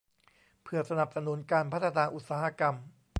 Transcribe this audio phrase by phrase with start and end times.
[0.63, 2.75] เพื่อสนับสนุนการพัฒนาอุตสาหกรรม